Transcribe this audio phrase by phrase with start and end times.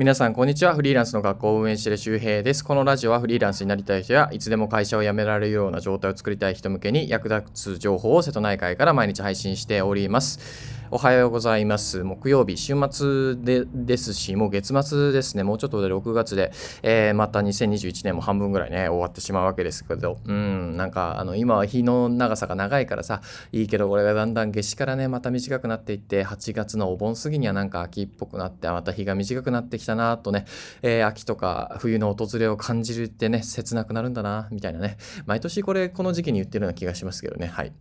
[0.00, 0.74] 皆さん、こんにちは。
[0.74, 2.64] フリーランスの学校を運営している周平です。
[2.64, 10.79] このラジオはフリーランスになりたい人や、いつでも会社を辞められるような状態を作りたい人向けに役立つ情報を瀬戸内海から毎日配信しております。
[10.92, 12.02] おはようございます。
[12.02, 15.44] 木曜日、週末でですし、もう月末ですね。
[15.44, 16.50] もうちょっとで6月で、
[16.82, 23.22] えー、また2021年も半分ぐらいね、終わってしまうわけですけど、うん、なんか、あの、今は日の長さが長いからさ、
[23.52, 30.44] いいけど、これがだんだん夏至からね、また短くなっていって、8月のお盆過ぎにはなんか秋っぽくなって、また日が短くなってきたなとね、
[30.82, 34.96] えー、秋とか冬の訪れを感じるってね、切なくなるんだな、みたいなね。
[35.24, 37.46] 毎年これ、この時期に言ってるような気がしますけどね。
[37.46, 37.72] はい。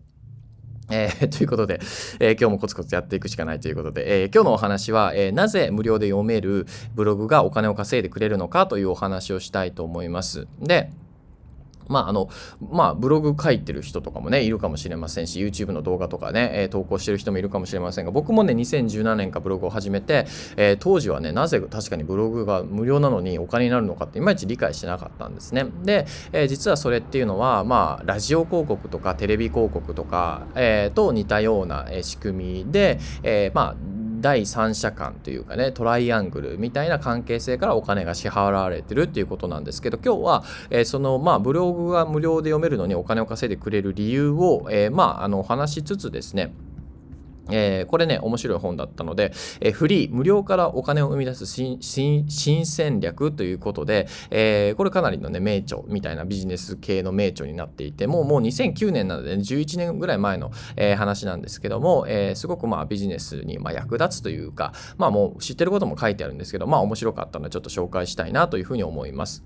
[0.90, 1.80] えー、 ということで、
[2.20, 6.66] えー、今日もコツコツやっていくしかないということで、えー、今日のお話は、えなぜ無料で読める
[6.96, 10.48] ブログがお金を稼いでくれるのかというお話をしたいと思います。
[10.62, 10.90] で、
[11.90, 12.30] まああの
[12.72, 25.66] まあ、ブログ書いてる人とかもねいるかもしれませんし YouTube の動画とかね、えー、投稿してる人もいるかもしれませんが僕もね2017年かブログを始めて、えー、当時はねなぜ確かにブログが無料なのにお金になるのかっていまいち理解してなかったんですね。
[25.84, 46.54] で、えー、実はそれっていうのはまあラジオ広告とかテレビ広告とか、えー、と似たような仕組みで、えー、まあ第三者間というかねトライアングルみたいな関係性からお金が支払われてるっていうことなんですけど今日は、えー、そのまあブログが無料で読めるのにお金を稼いでくれる理由を、えー、まああの話しつつですね
[47.52, 51.80] えー、これね、面白い本だったので、えー、フリー、無料からお金を生み出す新
[52.66, 69.44] 戦略ということで、えー、これかなりのね、名著みたいなビジネス系の名著になっていて、もうもう2009年なので、ね、11年ぐらい前の、え話なんですけども、えすごくまあビジネスにま役立つというか、まあもう知ってることも書いてあるんですけど、まあ面白かったのでちょっと紹介したいなというふうに思います。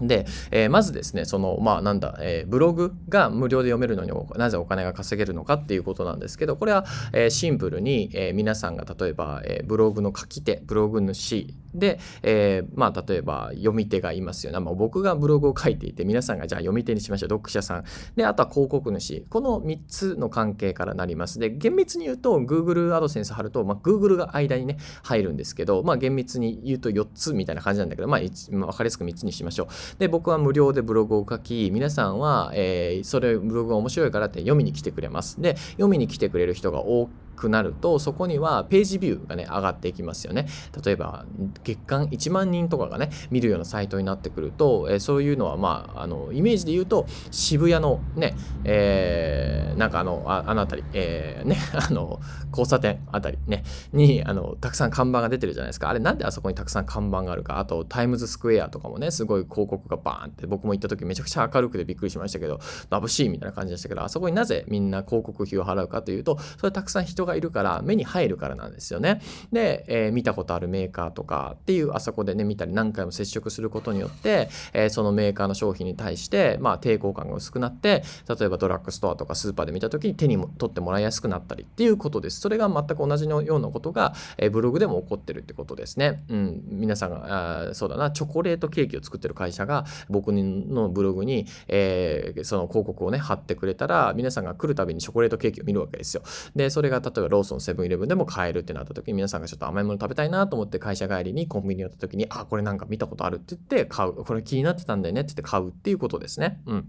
[0.00, 14.60] で、えー、まずですね、その、まあなんだ、えー、ブログが無料で読めるのになぜお金が稼げるのかっていうことなんですけど、これは、えー、シンプルに、え皆さんが例えば、えブログの書き手、ブログ主で、えまあ例えば読み手がいますよね。
[14.60, 17.28] まあ、僕がブログを書いていて、皆さんがじゃあ読み手にしましょう。
[17.30, 17.84] 読者さん。
[18.16, 19.24] で、あとは広告主。
[19.28, 21.38] この3つの関係からなります。
[21.38, 29.68] で、厳密に言うと、Google AdSense 貼ると、まあ、Google が間にね、入るんですけど、まあ厳密に言うと4つみたいな感じなんだけど、まあ、分かりやすく3つにしましょう。
[29.98, 35.40] で、僕は無料でブログを書き、皆さんは、えー、それ、ブログが面白いからって読みに来てくれます。
[35.40, 40.46] で、読みに来てくれる人が多くくなると、そこにはページビューがね、上がっていきますよね。
[40.84, 41.24] 例えば、
[41.64, 52.20] 月間1万人とかがね、見るようなサイトになってくると、え、そういうのは、まあ、あの、イメージで言うと、渋谷のね、えー、なんかあの、ああの辺り、えー、ね、 あの、
[52.50, 55.88] 交差点あたりね、に、あの、たくさん看板が出てるじゃないですか。
[55.88, 57.58] あれ、なんであそこにたくさん看板があるか。
[57.58, 69.20] あと、タイムズスクエアとかもね、すごい広告がバーンって、僕も行った時めちゃくちゃ明るくてびっくりしましたけど、眩しいみたいな感じでしたけど、あそこになぜみんな広告費を払うかというと、それたくさん人ががいるから、目に入るからなんですよね。
[69.52, 82.40] で、えー、見たことあるメーカーとかっていう、あそこでね、見たり何回も接触することによって、えー、そのメーカーの商品に対して、まあ、抵抗感が薄くなって、例えばドラッグストアとかスーパーで見た時に手に取ってもらいやすくなったりっていうことです。
[82.40, 86.24] それが全く同じのようなことが、えー、ブログでも起こってるってことですね。
[86.28, 96.22] うん、皆さんが、あそうだな、チョコレートケーキを作ってる会社が僕のブログに、えー、その広告をね、貼ってくれたら、皆さんが来るたびにチョコレートケーキを見るわけですよ。
[96.54, 104.12] で、それが例えばローソン、セブンイレブンでも買えるってなった時に、皆さんがちょっと甘いもの食べたいなと思って会社帰りにコンビニに寄った時に、あ、これなんか見たことあるって言って買う。
[104.12, 106.60] これ気になってたんだよねって言って買うっていうことですね。
[106.66, 106.88] うん。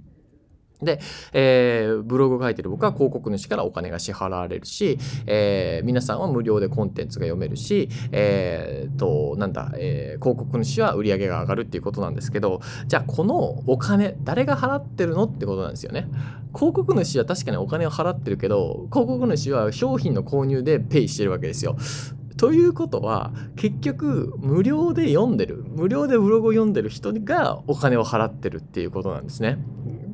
[0.81, 0.99] で、
[1.33, 4.97] えー、ブログを書いてる僕は広告主からお金が支払われるし、
[5.27, 13.37] えー、皆さんは無料でコンテンツが読めるし、えー、と、なんだ、えー、広告主は売り上げが上がるっていうことなんですけど、じゃあこの
[13.67, 16.07] お金、誰が払ってるのってことなんですよね。
[16.53, 21.77] 広告主は確かにお金を払ってるけど、広告主は商品の購入でペイしてるわけですよ。
[22.37, 29.59] ということは結局無料で読んでる無料でブログを読んでる人がお金を払ってるっていうことなんですね。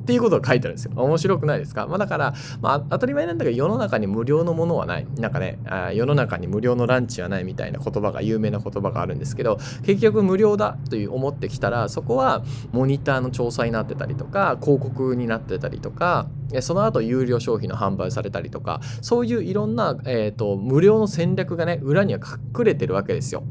[0.08, 0.92] ていうことが書いてあるんですよ。
[0.96, 5.06] 面白くないですか、まあ、だから、まあ、当たり前なんだけど世の中に無料のものはない。
[5.18, 16.28] なんかねあ、世の中に無料のランチはないみたいな言葉が、有名な言葉があるんですけど、結局無料だという思ってきたら、そこはモニターの調査になってたりとか、広告になってたりとか、
[16.60, 22.20] その後有料商品の販売されたりとか、そういういろんな、えーと無料の戦略がね、裏には
[22.56, 23.42] 隠れてるわけですよ。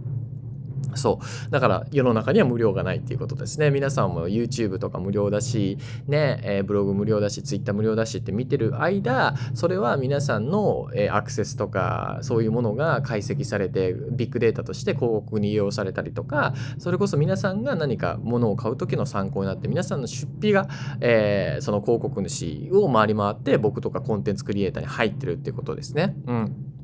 [0.96, 1.52] そう。
[1.52, 3.72] だから世の中には無料がないっていうことですね。
[3.72, 5.78] 皆さんも YouTube とか無料だし、
[6.08, 20.68] ね、えー、ブログ無料だし、Twitter 無料だしって見てる間、それは皆さんの、えー、アクセスとか、そういうものが解析されて、ビッグデータとして広告に利用されたりとか、それこそ皆さんが何か物を買う時の参考になって、皆さんの出費が、
[21.00, 26.16] えー、その広告主を回り回って、僕とかコンテンツクリエイターに入ってるっていうことですね。
[26.28, 26.77] うん。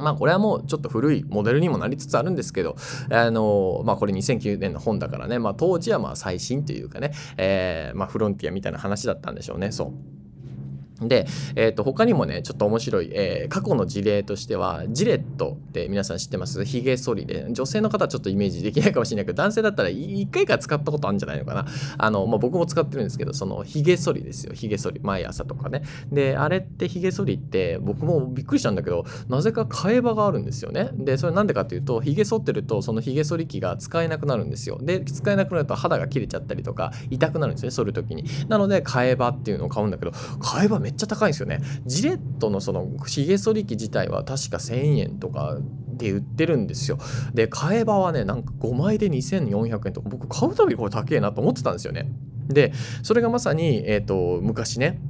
[0.00, 2.76] まあこれはもうちょっと古いモデルにもなりつつあるんですけど、
[3.10, 9.92] あのまあこれ2009年の本だからね、まあ当時はまあ最新というかね、えー、まあフロンティアみたいな話だったんでしょうね、そう。
[11.08, 11.26] で、
[11.56, 16.62] えー、と他にもねちょっと面白い、えー、過去の事例としてはジレトって皆さん知ってます？
[16.66, 17.46] ヒゲ剃りで。
[17.50, 21.66] 女性の方はちょっとイメージできないかもしれないけど男性だったら1回か使ったことあるんじゃないのかな？
[21.96, 24.52] あの、まあ、僕も使ってるんですけどそのヒゲ剃りですよ。
[24.52, 25.00] ヒゲ剃り。
[25.02, 25.82] 毎朝とかね。
[26.12, 30.90] であれってヒゲ剃りって僕もびっくりしたんだけどなぜか替え刃があるんですよね。
[30.92, 34.78] でそれなんでかっていうとヒゲ剃ってるとそのヒゲ剃り機が使えなくなるんですよ。
[34.82, 38.24] で使えなくなると肌が切れちゃったりとか痛くなるんですね剃る時に。
[38.48, 41.60] なので替え刃っていうのを買うんだけど替え刃めっちゃ高いんですよね。
[41.86, 46.98] ジレットのそのひげ剃り機自体は確か1000円とかかで売ってるんですよ。
[47.34, 52.10] で買えばはねなんか5枚で2400円とか僕買うたびこれ高えなと思ってたんですよね。
[52.48, 52.72] で
[53.02, 55.00] それがまさに、えーと昔ね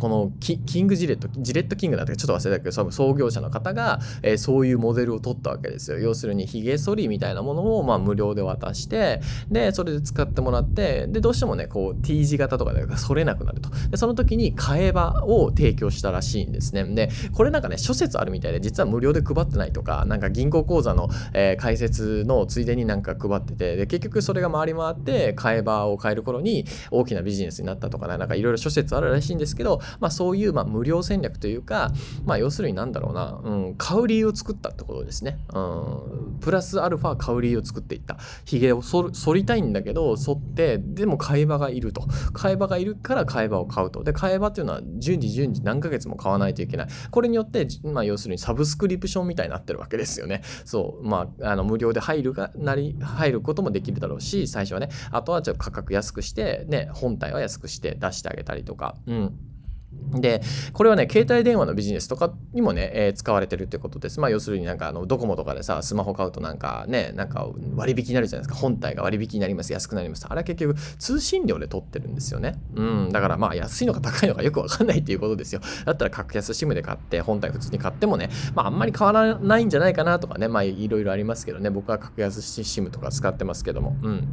[0.00, 5.98] このキングジレットジレットキングだったかちょっと忘れたけど創業者の方が、えー、そういうモデルを取ったわけですよ。
[5.98, 9.20] 要するにひげ剃りみたいなものを、まあ、無料で渡して
[9.50, 13.70] でそれで使ってもらってでどうしてもねこう T 字型とかで剃れなくなると。
[13.90, 16.84] でその時に替え刃を提供したらしいんですね。
[16.84, 31.92] でこれなんかね諸説あるみたいで実は無料で配ってないとかなんか銀行口座の、えー、開設のついでになんか配っててで結局それが回り回って替え刃を変える頃に大きなビジネスになったとかねなんかいろいろ諸説あるらしいんですけどまあ、そういうま無料戦略というか、
[32.24, 35.38] まあ、要するになんだろうな、うん、買う理由を作ったってことですね。
[35.52, 38.16] うん、プラスアルファ買う理由を作っていった。
[38.44, 42.06] ヒゲを剃りたいんだけど、剃って、でも買い場がいると。
[42.32, 44.04] 買い場がいるから買い場を買うと。
[44.04, 46.88] で、買い場っていうのは順次順次何ヶ月も買わないといけない。
[47.10, 50.42] これによって、まあ、要するにサブスクリプションみたいになってるわけですよね。
[50.64, 58.96] そう、まあ、あの無料で入るがなり、入ることもできるだろうし、最初はね、あとはちょっと価格安くして、ね、本体は安くして出してあげたりとか。
[59.06, 59.49] うん。
[59.92, 60.42] で、
[60.72, 64.20] これはね、携帯電話のビジネスとかにもね、えー、使われてるってことです。
[64.20, 68.60] まあ、要するになんか、あの、ドコモとかでさ、スマホ買うとなんかね、なんか割引になるじゃないですか。
[68.60, 69.72] 本体が割引になります。
[69.72, 70.26] 安くなります。
[70.28, 72.56] あれは結局、通信料で取ってるんですよね。
[72.74, 73.08] うん。
[73.12, 75.60] だからまあ、安いのか高いのかよくわかんないっていうことですよ。
[75.84, 83.96] だったら、格安 SIM で買って、本体普通に買ってもね、まあ、あんまり変わらないんじゃないかなとかね、まあ、いろいろありますけどね、僕は格安 SIM とか使ってますけども。
[84.02, 84.28] うん。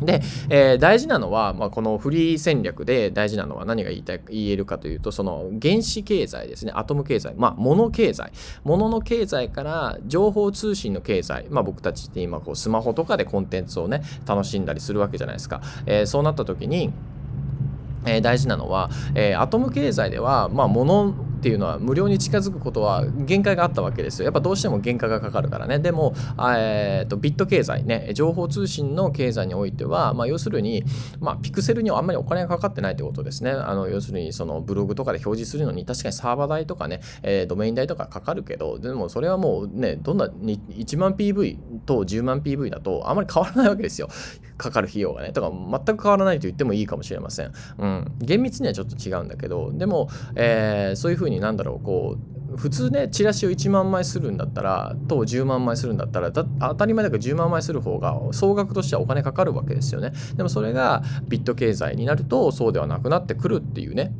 [0.00, 6.72] で、えー、大事なのは、まあ、このフリー戦略で大事なのは何が言いたい言えるかというとその原子経済ですね。
[6.74, 7.34] アトム経済。
[7.36, 8.32] まあ物経済。
[8.64, 11.46] 物の経済から情報通信の経済。
[11.50, 16.92] まあ僕たちって今こうスマホとかでコンテンツをね楽しんだりするわけじゃないですか、えー、そうなった時に
[18.06, 24.24] えー、大事なのは、えー、アトム経済では、まあ、物っていうのは無料に近づくことは限界があったわけですよ。
[24.24, 25.78] やっぱどうしても原価がかかるからね。
[25.78, 30.84] でも、えーと、ビット経済ね、情報通信の経済においては、まあ、要するに、
[31.18, 33.52] まあ、ピクセルにはあんまりお金がかかってないってことですね。
[33.52, 41.56] あの要するにそのブログとかで表示するのに確かにサーバー代とかね、えー、ドメイン代とかかかるけど、でもそれはもうね、どんなに1万 PV
[41.86, 44.08] と10万 PV だとあんまり変わらないわけですよ。
[44.60, 45.32] かかる費用がね。
[45.32, 47.52] だか全く変わらないと言ってもいいかもしれません。
[47.78, 48.12] うん。
[48.20, 56.44] 厳密にはちょっと違うんだけど、でも、えー、そういうふうにになんだろう、こう、普通ねチラシを1万枚するんだったらと10万枚するんだったら当
[56.74, 60.12] たり前だけど10万枚する方が総額としてはお金かかるわけですよね。
[60.34, 64.12] でもそれがビット経済になるとそうではなくなってくるっていうね。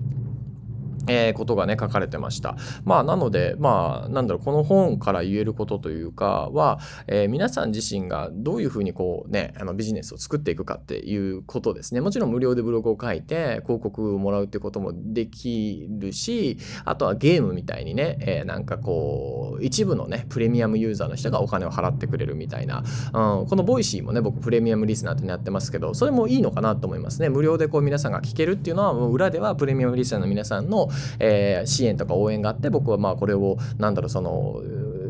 [1.06, 2.56] えー、ことがね書かれてました。
[2.84, 12.00] まあなのでまあなんだろうこの本から言えることというかは、えー、皆さん自身がどういうふうにこうねあのビジネスを作っていくかっていうことですね。
[12.00, 22.82] もちろん無料でブログを書いて広告をもらうってこともできるしあとはゲームみたいにね、えー、なんかこう一部のねプレミアムユーザーの人がお金を払ってくれるみたいな、
[23.12, 27.28] うん、この Voicyもね僕プレミアムリスナーってやってますけどそれもいいのかなと思いますね。
[27.28, 34.60] 無料でこう皆さんが聞けるっていうのはもう裏ではプレミアムリスナーの皆さんのえー、支援とか応援があって僕はまあこれをなんだろうその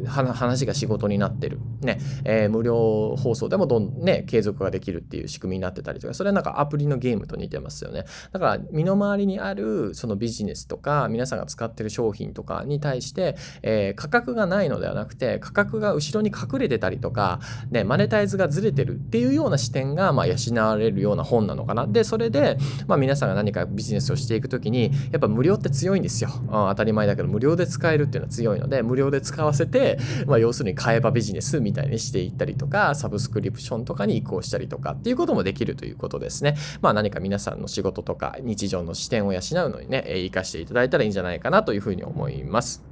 [0.06, 1.98] 話が仕事になってる、ね。
[2.24, 8.04] えー、無料放送でもどん、ね、継続ができるっていう仕組みになってたりとかそれはなんかアプリのゲームと似てますよね。
[8.32, 17.40] だから身の回りにあるそのビジネスとか皆さんが使ってる商品とかに対して、えー、価格がないのではなくて価格が後ろに隠れてたりとか、
[17.70, 21.86] ね、マネタイズがずれてるっていうような視点がまあ養われるような本なのかな。
[21.86, 29.89] でそれで、まあ、皆さんが何かビジネスをしていく時にやっぱ無料って強いんですよ、うん、当たり前だけど無料で使えるっていうのは強いので無料で使わせて
[30.26, 36.56] まあ、要するに買えばビジネスみたいにしていったりとか、サブスクリプションとかに移行したりとかっていうこともできるということですね。
[36.80, 42.89] まあ何か皆さんの仕事とか日常の視点を養うのにね、活かしていただいたらいいんじゃないかなというふうに思います。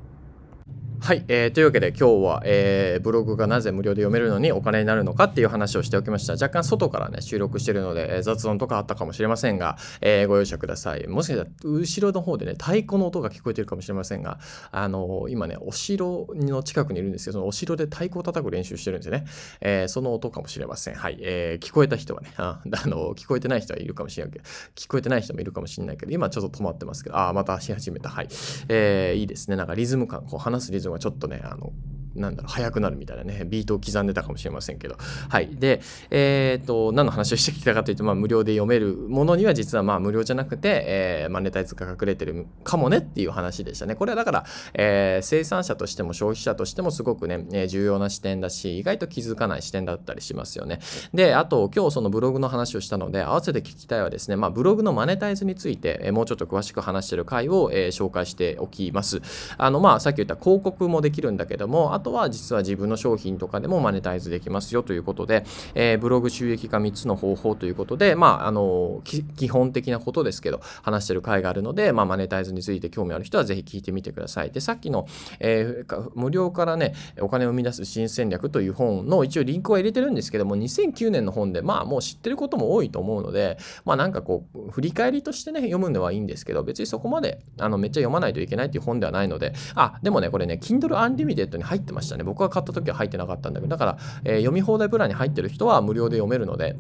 [1.01, 6.33] はい、えー、というわけで今日は、えー、ブログがなぜ無料で読めるのにお金になるのかっていう話をしておきました。
[6.33, 11.07] 若干外からね、収録してるので、えー、雑音とかあったかもしれませんが、えー、ご容赦ください。
[11.07, 14.39] もしかしたら後ろの方でね、太鼓の音が聞こえてるかもしれませんが、
[14.71, 19.25] あのー、今ね、お城の近くにいるんですけど、そのお城で太鼓を叩く練習してるんですよね。
[19.61, 20.95] えー、その音かもしれません。
[20.95, 28.11] はい、えー、聞こえた人はね、あ、の聞こえてない人はいるかもしれないけど、聞こえてない人もいるかもしれないけど、今ちょっと止まってますけど、あ、またし始めた。
[28.11, 28.29] はい。
[28.69, 29.57] えー、いいですね。
[29.57, 31.73] なんかリズム感、こう話すリズムがちょっとね、あの、
[32.19, 34.97] なんだろう、速くなるみたいなね、ビートを刻んでたかもしれませんけど。
[35.29, 35.49] はい。
[35.57, 43.95] で、えっ、ー、と、何の話をしてきたかというと、まあ、無料で読めるものには実はまあ、無料じゃなくて、えー、マネタイズが隠れてるかもねっていう話でしたね。
[43.95, 44.45] これはだから、
[44.75, 50.81] えー、生産者としても消費者としてもすごくね、え重要な視点だし、意外と気づかない視点だったりしますよね。
[51.15, 59.21] で、あと、今日そのブログの話をしたので、合わせて聞きたいはですね、まあ、ブログのマネタイズについて、えもうちょっと詳しく話してる回を、え紹介しておきます。
[59.57, 74.51] あの、まあ、さっき言った広告もできるんだけども、あとは実は自分の商品とかでもマネタイズできますよということで、えー、ブログ収益化3つの方法ということで、まあ、あの基本的なことですけど話してる回があるので、まあ、マネタイズについて興味ある人はぜひ聞いてみてください。
[74.51, 75.07] でさっきの、
[75.41, 92.25] えー、無料からねお金を生み出す新戦略という本の一応リンクは入れてるんですけども2009年の本でまあもう知ってることも多いと思うのでまあなんかこう振り返りとしてね読むのはいいんですけど別にそこまであのめっちゃ読まないといけないっていう本ではないのであでもねこれね Kindle Unlimited に入ってましたね。
[92.25, 96.77] 僕が買った時は入ってなかったんだけどだから、えー、読み放題プランに入ってる人は無料で読めるので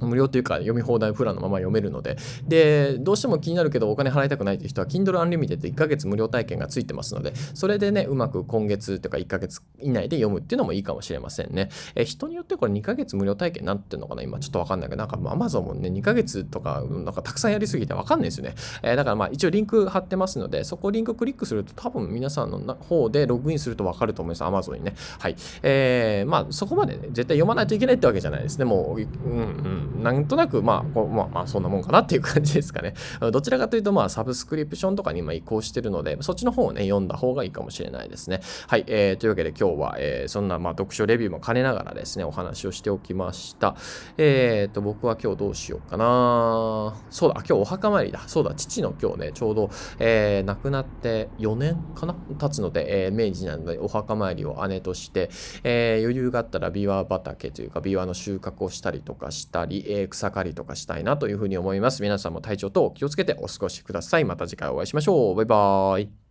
[0.00, 11.70] 無料というか読み放題プランのまま読めるので、で、どうしても気になるけどお金払いたくないという人は Kindle Unlimited 1ヶ月無料体験がついてますので、それでね、うまく今月とか1ヶ月以内で読むっていうのもいいかもしれませんね。
[11.94, 14.22] え人によってこれ2ヶ月無料体験なってるのかな？
[14.22, 18.54] 今ちょっとわかんないけど、なんか Amazon もね、2ヶ月とか、なんかたくさんやりすぎてわかんないですよね。
[18.82, 24.70] えー、だからまあ一応リンク貼ってますので、そこリンククリックすると多分皆さんの方でログインするとわかると思います。
[24.70, 24.94] Amazon にね。
[25.18, 25.36] はい。
[25.62, 28.64] えー、まあそこまでね、絶対読まないといけないってわけじゃないですね。
[28.64, 32.94] もう、うんうん、なんとなくまあ、こまあ、まあ、そんなもんかなっていう感じですかね。
[33.32, 38.40] どちらかというと、まあ、サブスクリプションとかに今移行してるので、そっちの方をね、読んだ方がいいかもしれないですね。
[38.66, 43.76] はい、えー、というわけで今日は、えー、そんな、まあ、読書レビューも兼ねながらですね、お話をしておきました。
[44.18, 46.94] えっ、ー、と、僕は今日どうしようかな。
[47.10, 48.20] そうだ、今日お墓参りだ。
[48.26, 52.14] そうだ、父の今日ね、ちょうど、えー、亡くなって4年かな？
[52.38, 55.30] 経つので、えー、明治なのでお墓参りを姉として、
[55.64, 62.02] えー、余裕があったらビワ畑というか、ビワの収穫をしたりとかしたり、えー、草刈りとかしたいなというふうに思います。
[62.02, 64.24] 皆さんも体調と気をつけてお過ごしください。
[64.24, 65.34] また次回お会いしましょう。
[65.34, 66.25] バイバーイ。